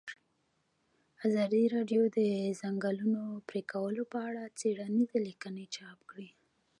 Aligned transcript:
ازادي 1.27 1.63
راډیو 1.75 2.03
د 2.09 2.11
د 2.17 2.19
ځنګلونو 2.61 3.21
پرېکول 3.49 3.95
په 4.11 4.17
اړه 4.27 4.43
څېړنیزې 4.59 5.19
لیکنې 5.27 5.65
چاپ 5.77 5.99
کړي. 6.11 6.29